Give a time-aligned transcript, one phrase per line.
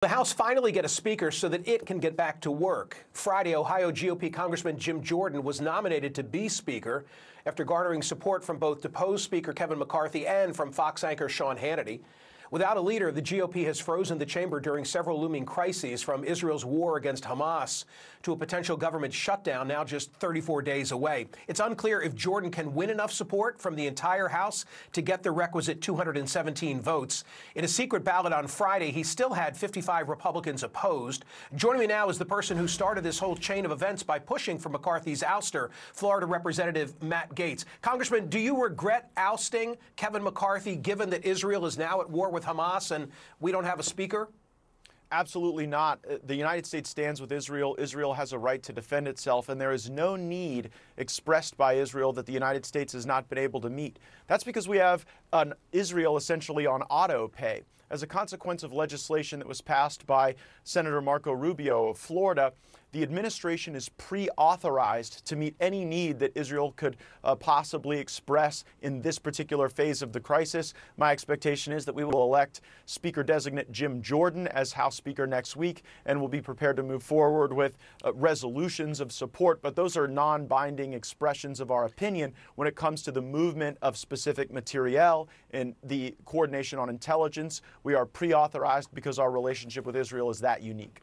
[0.00, 2.96] The House finally get a speaker so that it can get back to work.
[3.12, 7.04] Friday, Ohio GOP Congressman Jim Jordan was nominated to be Speaker
[7.44, 12.00] after garnering support from both deposed Speaker Kevin McCarthy and from Fox anchor Sean Hannity.
[12.50, 16.64] Without a leader, the GOP has frozen the chamber during several looming crises, from Israel's
[16.64, 17.84] war against Hamas
[18.24, 21.28] to a potential government shutdown now just 34 days away.
[21.46, 25.30] It's unclear if Jordan can win enough support from the entire House to get the
[25.30, 27.22] requisite 217 votes.
[27.54, 31.24] In a secret ballot on Friday, he still had 55 Republicans opposed.
[31.54, 34.58] Joining me now is the person who started this whole chain of events by pushing
[34.58, 37.64] for McCarthy's ouster, Florida Representative Matt Gaetz.
[37.80, 42.39] Congressman, do you regret ousting Kevin McCarthy given that Israel is now at war with
[42.40, 43.08] with Hamas and
[43.38, 44.28] we don't have a speaker?
[45.12, 45.98] Absolutely not.
[46.08, 47.74] Uh, the United States stands with Israel.
[47.78, 52.12] Israel has a right to defend itself, and there is no need expressed by Israel
[52.12, 53.98] that the United States has not been able to meet.
[54.28, 57.62] That's because we have an Israel essentially on auto pay.
[57.90, 62.52] As a consequence of legislation that was passed by Senator Marco Rubio of Florida,
[62.92, 68.64] the administration is pre authorized to meet any need that Israel could uh, possibly express
[68.82, 70.74] in this particular phase of the crisis.
[70.96, 75.56] My expectation is that we will elect Speaker designate Jim Jordan as House Speaker next
[75.56, 79.62] week and will be prepared to move forward with uh, resolutions of support.
[79.62, 83.78] But those are non binding expressions of our opinion when it comes to the movement
[83.82, 87.62] of specific materiel and the coordination on intelligence.
[87.82, 91.02] We are pre authorized because our relationship with Israel is that unique.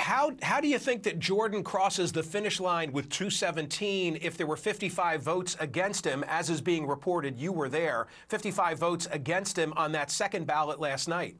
[0.00, 4.46] How, how do you think that Jordan crosses the finish line with 217 if there
[4.46, 7.38] were 55 votes against him, as is being reported?
[7.38, 8.06] You were there.
[8.28, 11.36] 55 votes against him on that second ballot last night.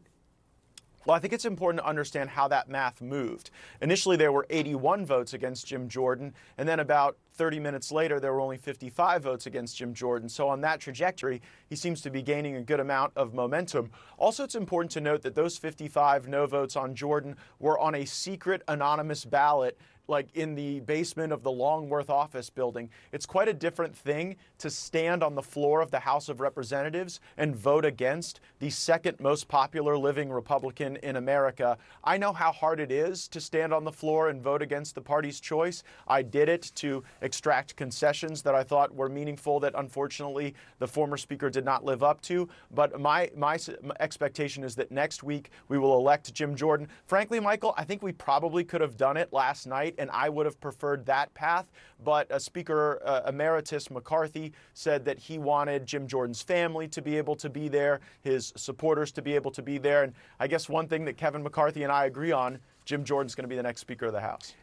[1.07, 3.51] Well, I think it's important to understand how that math moved.
[3.81, 8.35] Initially, there were 81 votes against Jim Jordan, and then about 30 minutes later, there
[8.35, 10.29] were only 55 votes against Jim Jordan.
[10.29, 11.41] So, on that trajectory,
[11.71, 13.91] he seems to be gaining a good amount of momentum.
[14.19, 18.05] Also, it's important to note that those 55 no votes on Jordan were on a
[18.05, 19.79] secret anonymous ballot
[20.11, 22.91] like in the basement of the Longworth office building.
[23.13, 27.21] It's quite a different thing to stand on the floor of the House of Representatives
[27.39, 31.79] and vote against the second most popular living Republican in America.
[32.05, 35.01] I know how hard it is to stand on the floor and vote against the
[35.01, 35.83] party's choice.
[36.07, 41.17] I did it to extract concessions that I thought were meaningful that unfortunately the former
[41.17, 42.49] speaker did not live up to.
[42.73, 43.59] But my, my
[44.01, 46.89] expectation is that next week we will elect Jim Jordan.
[47.07, 50.47] Frankly, Michael, I think we probably could have done it last night and I would
[50.47, 51.67] have preferred that path.
[52.03, 57.37] But Speaker uh, Emeritus McCarthy said that he wanted Jim Jordan's family to be able
[57.37, 60.03] to be there, his supporters to be able to be there.
[60.03, 63.45] And I guess one thing that Kevin McCarthy and I agree on Jim Jordan's going
[63.45, 64.55] to be the next Speaker of the House.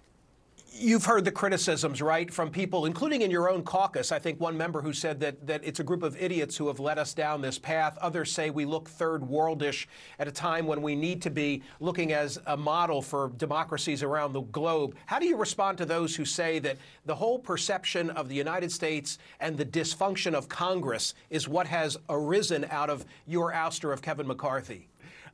[0.73, 4.11] You've heard the criticisms, right, from people, including in your own caucus.
[4.11, 6.79] I think one member who said that, that it's a group of idiots who have
[6.79, 7.97] led us down this path.
[7.99, 9.87] Others say we look third worldish
[10.19, 14.33] at a time when we need to be looking as a model for democracies around
[14.33, 14.95] the globe.
[15.07, 18.71] How do you respond to those who say that the whole perception of the United
[18.71, 24.01] States and the dysfunction of Congress is what has arisen out of your ouster of
[24.03, 24.89] Kevin McCarthy?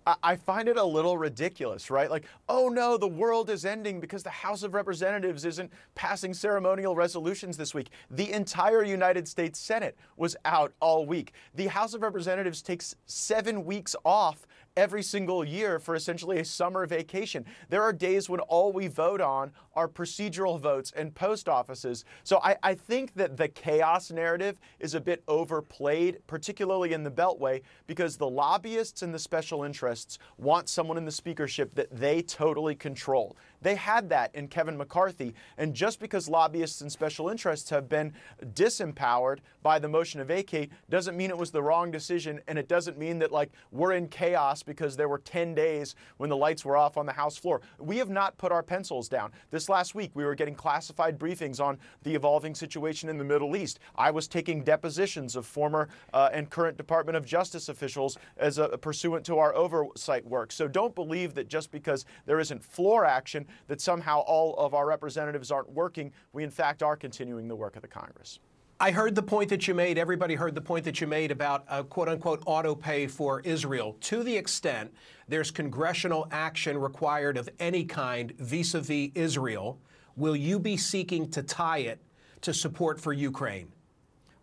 [0.05, 2.09] I find it a little ridiculous, right?
[2.09, 6.95] Like, oh no, the world is ending because the House of Representatives isn't passing ceremonial
[6.95, 7.89] resolutions this week.
[8.11, 11.33] The entire United States Senate was out all week.
[11.55, 16.85] The House of Representatives takes seven weeks off every single year for essentially a summer
[16.85, 17.45] vacation.
[17.69, 22.05] There are days when all we vote on are procedural votes and post offices.
[22.23, 27.11] So I, I, think that the chaos narrative is a bit overplayed, particularly in the
[27.11, 32.21] Beltway, because the lobbyists and the special interests want someone in the speakership that they
[32.21, 33.35] totally control.
[33.63, 35.33] They had that in Kevin McCarthy.
[35.57, 38.13] And just because lobbyists and special interests have been
[38.53, 42.41] disempowered by the motion to vacate doesn't mean it was the wrong decision.
[42.47, 46.29] And it doesn't mean that, like, we're in chaos because there were 10 days when
[46.29, 47.61] the lights were off on the House floor.
[47.79, 49.31] We have not put our pencils down.
[49.49, 53.55] This last week, we were getting classified briefings on the evolving situation in the Middle
[53.55, 53.79] East.
[53.95, 58.77] I was taking depositions of former uh, and current Department of Justice officials as a,
[58.77, 60.51] pursuant to our oversight work.
[60.51, 64.85] So don't believe that just because there isn't floor action, that somehow all of our
[64.85, 66.11] representatives aren't working.
[66.31, 68.39] We, in fact, are continuing the work of the Congress.
[68.79, 69.97] I heard the point that you made.
[69.97, 73.95] Everybody heard the point that you made about uh, quote unquote auto pay for Israel.
[74.01, 74.93] To the extent
[75.27, 79.79] there's congressional action required of any kind vis a vis Israel,
[80.17, 81.99] will you be seeking to tie it
[82.41, 83.71] to support for Ukraine?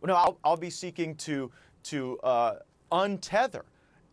[0.01, 1.51] Well, no, I'll, I'll be seeking to,
[1.85, 2.55] to uh,
[2.91, 3.65] untether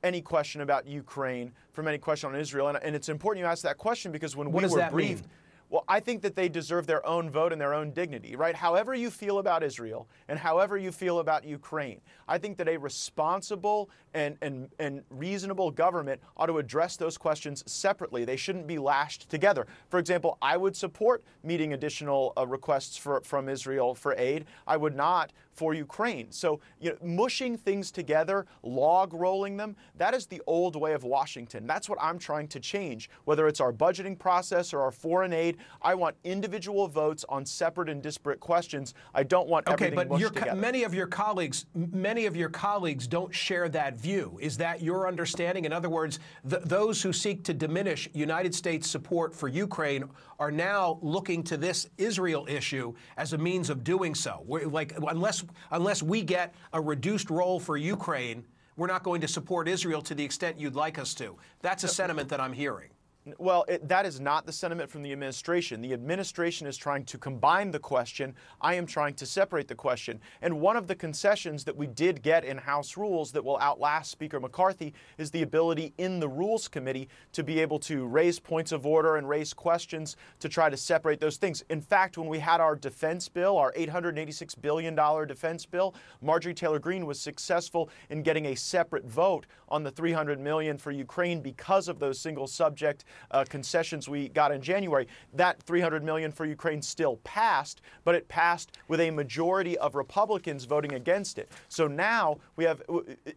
[0.08, 2.70] any question about Ukraine from any question on Israel.
[2.70, 5.32] And, and, it's important you ask that question because when what we were briefed, mean?
[5.70, 8.56] Well, I think that they deserve their own vote and their own dignity, right?
[8.56, 12.78] However you feel about Israel and however you feel about Ukraine, I think that a
[12.78, 18.24] responsible and, and, and reasonable government ought to address those questions separately.
[18.24, 19.68] They shouldn't be lashed together.
[19.90, 24.46] For example, I would support meeting additional uh, requests for, from Israel for aid.
[24.66, 26.32] I would not for Ukraine.
[26.32, 31.04] So, you know, mushing things together, log rolling them, that is the old way of
[31.04, 31.66] Washington.
[31.66, 33.10] That's what I'm trying to change.
[33.26, 37.90] Whether it's our budgeting process or our foreign aid, I want individual votes on separate
[37.90, 38.94] and disparate questions.
[39.16, 40.56] I don't want okay, everything but mushed together.
[40.56, 44.38] many of your colleagues, many of your colleagues don't share that view.
[44.40, 45.66] Is that your understanding?
[45.66, 50.04] In other words, th those who seek to diminish United States support for Ukraine
[50.38, 54.44] are now looking to this Israel issue as a means of doing so.
[54.46, 58.46] We're, like unless unless we get a reduced role for Ukraine,
[58.76, 61.36] we're not going to support Israel to the extent you'd like us to.
[61.62, 62.90] That's a sentiment that I'm hearing.
[63.38, 65.82] Well, it, that is not the sentiment from the administration.
[65.82, 68.34] The administration is trying to combine the question.
[68.62, 70.20] I am trying to separate the question.
[70.42, 74.12] And one of the concessions that we did get in House rules that will outlast
[74.12, 78.72] Speaker McCarthy is the ability in the Rules Committee to be able to raise points
[78.72, 81.64] of order and raise questions to try to separate those things.
[81.70, 84.96] In fact, when we had our defense bill, our $886 billion
[85.28, 90.40] defense bill, Marjorie Taylor Greene was successful in getting a separate vote on the 300
[90.40, 95.08] million for Ukraine because of those single subject uh, concessions we got in January.
[95.34, 100.66] That 300 million for Ukraine still passed, but it passed with a majority of Republicans
[100.66, 101.52] voting against it.
[101.70, 102.82] So now we have,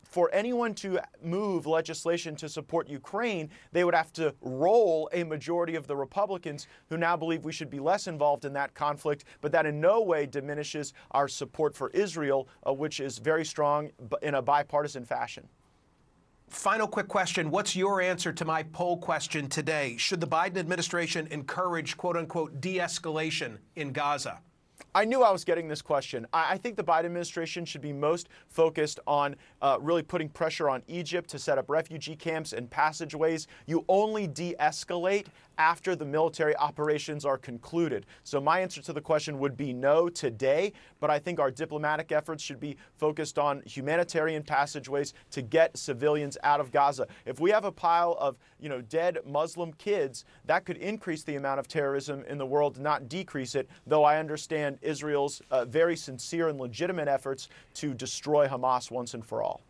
[0.05, 5.75] for anyone to move legislation to support Ukraine, they would have to roll a majority
[5.77, 9.53] of the Republicans who now believe we should be less involved in that conflict, but
[9.53, 13.91] that in no way diminishes our support for Israel, uh, which is very strong
[14.23, 15.49] in a bipartisan fashion.
[16.51, 17.53] Final quick question.
[17.53, 19.97] What's your answer to my poll question today?
[19.97, 24.41] Should the Biden administration encourage, quote unquote, de escalation in Gaza?
[24.93, 26.27] I knew I was getting this question.
[26.33, 30.83] I, think the Biden administration should be most focused on uh, really putting pressure on
[30.89, 33.47] Egypt to set up refugee camps and passageways.
[33.67, 35.27] You only de escalate
[35.61, 38.07] after the military operations are concluded.
[38.25, 42.13] So, my answer to the question would be no today, but I think our diplomatic
[42.13, 47.07] efforts should be focused on humanitarian passageways to get civilians out of Gaza.
[47.27, 51.37] If we have a pile of you know, dead Muslim kids, that could increase the
[51.37, 55.95] amount of terrorism in the world, not decrease it, though I understand Israel's uh, very
[55.95, 59.61] sincere and legitimate efforts to destroy Hamas once and for all.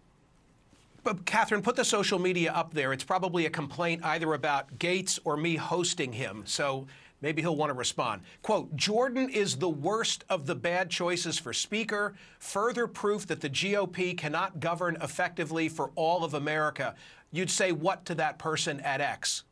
[1.03, 2.93] But Catherine, put the social media up there.
[2.93, 6.43] It's probably a complaint either about Gaetz or me hosting him.
[6.45, 6.87] So
[7.23, 8.23] maybe he'll want to respond.
[8.43, 12.15] Quote, Jordan is the worst of the bad choices for Speaker.
[12.39, 16.95] Further proof that the GOP cannot govern effectively for all of America.
[17.33, 19.45] You'd say what to that person at X?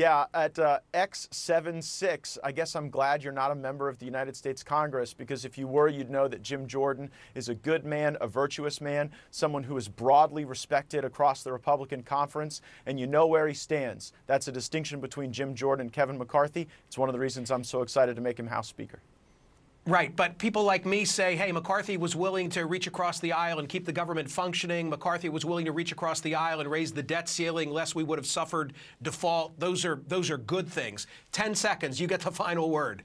[0.00, 4.34] Yeah, at uh, X76, I guess I'm glad you're not a member of the United
[4.34, 8.16] States Congress because if you were, you'd know that Jim Jordan is a good man,
[8.18, 13.26] a virtuous man, someone who is broadly respected across the Republican conference, and you know
[13.26, 14.14] where he stands.
[14.26, 16.66] That's a distinction between Jim Jordan and Kevin McCarthy.
[16.86, 19.00] It's one of the reasons I'm so excited to make him House Speaker.
[19.90, 23.58] Right, but people like me say, hey, McCarthy was willing to reach across the aisle
[23.58, 24.88] and keep the government functioning.
[24.88, 28.04] McCarthy was willing to reach across the aisle and raise the debt ceiling lest we
[28.04, 28.72] would have suffered
[29.02, 29.58] default.
[29.58, 31.08] Those are those are good things.
[31.32, 33.02] 10 seconds, you get the final word.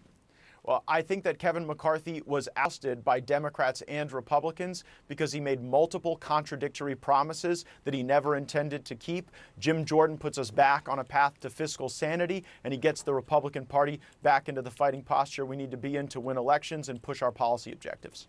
[0.65, 5.63] Well, I think that Kevin McCarthy was ousted by Democrats and Republicans because he made
[5.63, 9.29] multiple contradictory promises that he never intended to keep.
[9.59, 13.13] Jim Jordan puts us back on a path to fiscal sanity, and he gets the
[13.13, 16.89] Republican Party back into the fighting posture we need to be in to win elections
[16.89, 18.27] and push our policy objectives.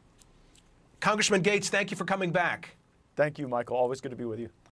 [1.01, 2.77] Congressman Gaetz, thank you for coming back.
[3.17, 3.79] Thank you, Michael.
[3.79, 4.51] Always good to be with you.